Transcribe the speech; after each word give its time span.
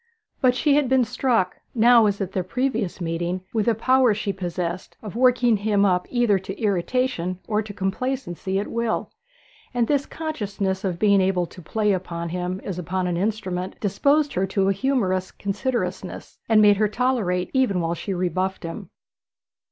But 0.41 0.55
she 0.55 0.73
had 0.77 0.89
been 0.89 1.03
struck, 1.05 1.57
now 1.75 2.07
as 2.07 2.19
at 2.19 2.31
their 2.31 2.41
previous 2.43 2.99
meeting, 2.99 3.41
with 3.53 3.67
the 3.67 3.75
power 3.75 4.15
she 4.15 4.33
possessed 4.33 4.97
of 5.03 5.15
working 5.15 5.57
him 5.57 5.85
up 5.85 6.07
either 6.09 6.39
to 6.39 6.59
irritation 6.59 7.37
or 7.47 7.61
to 7.61 7.71
complacency 7.71 8.57
at 8.57 8.67
will; 8.67 9.11
and 9.75 9.87
this 9.87 10.07
consciousness 10.07 10.83
of 10.83 10.97
being 10.97 11.21
able 11.21 11.45
to 11.45 11.61
play 11.61 11.91
upon 11.91 12.29
him 12.29 12.59
as 12.63 12.79
upon 12.79 13.05
an 13.05 13.15
instrument 13.15 13.79
disposed 13.79 14.33
her 14.33 14.47
to 14.47 14.69
a 14.69 14.73
humorous 14.73 15.29
considerateness, 15.29 16.39
and 16.49 16.63
made 16.63 16.77
her 16.77 16.87
tolerate 16.87 17.51
even 17.53 17.79
while 17.79 17.93
she 17.93 18.11
rebuffed 18.11 18.63
him. 18.63 18.89